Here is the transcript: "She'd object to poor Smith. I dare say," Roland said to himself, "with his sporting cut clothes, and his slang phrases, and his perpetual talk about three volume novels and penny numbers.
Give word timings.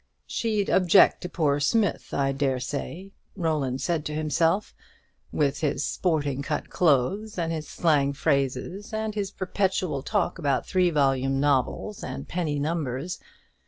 "She'd 0.25 0.67
object 0.67 1.21
to 1.21 1.29
poor 1.29 1.59
Smith. 1.59 2.11
I 2.11 2.31
dare 2.31 2.59
say," 2.59 3.11
Roland 3.35 3.81
said 3.81 4.03
to 4.05 4.15
himself, 4.15 4.73
"with 5.31 5.59
his 5.59 5.83
sporting 5.85 6.41
cut 6.41 6.71
clothes, 6.71 7.37
and 7.37 7.51
his 7.53 7.67
slang 7.67 8.13
phrases, 8.13 8.93
and 8.95 9.13
his 9.13 9.29
perpetual 9.29 10.01
talk 10.01 10.39
about 10.39 10.65
three 10.65 10.89
volume 10.89 11.39
novels 11.39 12.03
and 12.03 12.27
penny 12.27 12.57
numbers. 12.57 13.19